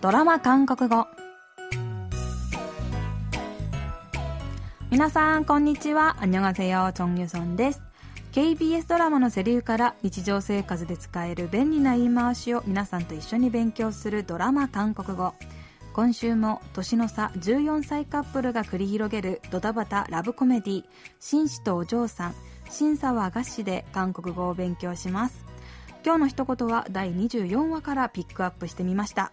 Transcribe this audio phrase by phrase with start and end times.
[0.00, 1.08] ドラマ韓国語。
[4.92, 6.16] 皆さんこんにちは。
[6.20, 7.82] アンニョガセヨチョンユソンです
[8.30, 15.34] KBS ドラマのセリフから日常生活で使える便利な言い回しを皆さんと一緒に勉強するドラマ韓国語。
[15.92, 20.84] 今週も年の差14歳カップルが繰り広げるドタバタラブコメディ
[21.18, 22.34] 紳士とお嬢さん
[22.70, 25.44] 審査は合詞で韓国語を勉強します。
[26.04, 29.32] 今日の一言は第24話からピックアップしてみました。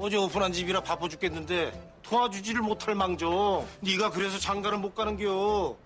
[0.00, 3.66] 어제 오픈한 집이라 바빠 죽겠는데 도와주지를 못할 망정.
[3.80, 5.76] 네가 그래서 장가를 못 가는겨.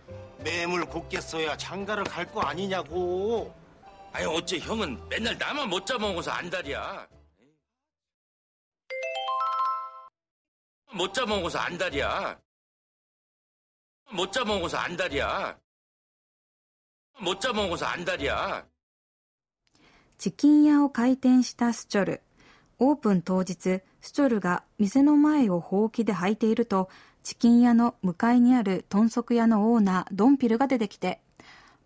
[0.43, 3.55] 매물 곱게 써야 장가를 갈 거 아니냐고.
[4.13, 7.07] 아니 어째 형은 맨날 나만 못 잡아먹어서 안달이야.
[10.93, 12.39] 못 잡아먹어서 안달이야.
[14.13, 15.59] 못 잡아먹어서 안달이야.
[17.21, 18.67] 못 잡아먹어서 안달이야.
[20.19, 22.21] チキン屋を開店したスチョル
[22.79, 26.89] オープン当日スチョルが店の前をほうきで履いていると
[27.23, 31.21] チキン屋の向かいにある豚足屋のオーナードンピルが出てきて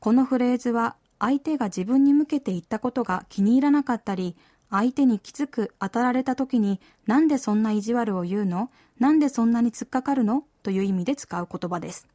[0.00, 4.36] このフレーズは、相手が自分に向けて言ったことが気に入らなかったり、
[4.70, 8.70] 相手にきつく当たられた時に、なんでそんな意地悪を言うの？
[8.98, 10.44] なんでそんなに突っかかるの？
[10.63, 12.07] という意味で使う言葉です。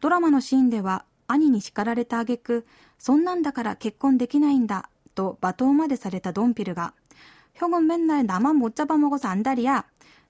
[0.00, 2.66] ドラマのシーンでは、兄に叱られた挙句、
[2.98, 6.94] そんなんだから結婚できないんだ、と罵倒までされたドンピルが、
[7.54, 9.84] 형은맨날나만못잡아먹어서안달이야。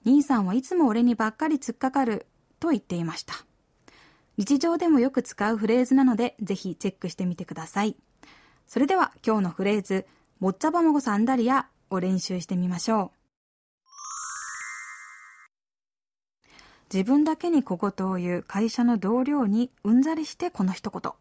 [0.05, 2.27] 兄さんはいつも俺にばっかり突っかかる、
[2.59, 3.33] と言っていました。
[4.37, 7.95] 日常でもよく使うフレーズなので、ぜひチェックしてみてください。
[8.67, 10.05] それでは今日のフレーズ、
[10.39, 13.16] 못 잡아먹어서 안달이야を練習してみましょう。
[16.92, 21.12] 自分だけに小言を言う会社の同僚にうんざりしてこの一言。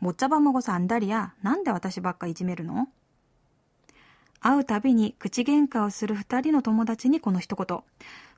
[0.00, 2.88] もっちゃばもごさんだりや、なんで私ばっかいじめるの？
[4.40, 7.80] 会うたびに口喧嘩をする二人の友達にこの一言。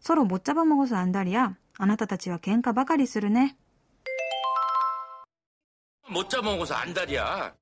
[0.01, 3.57] ソロもっちゃばもごさんだりや、あなたたちは喧嘩ばかりするね。
[6.09, 7.55] もっちゃもごさんだりや。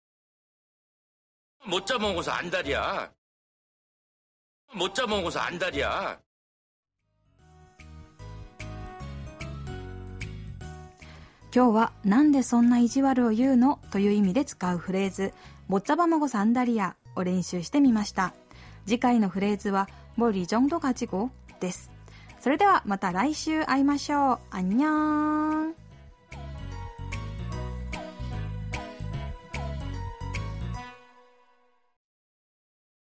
[1.66, 3.10] もっちゃもごさんだりや。
[4.72, 6.20] もっちゃもごさんだりや。
[11.54, 15.32] 今日はなんでそんな意地悪を言うのという意味で使うフレーズ、
[15.68, 18.34] ボッチャバマゴサンダリアを練習してみました。
[18.86, 21.30] 次回のフレーズは、ボリジョンドガチゴ
[21.60, 21.90] です。
[22.40, 24.38] それではまた来週会いましょう。
[24.50, 25.74] あんにゃーん。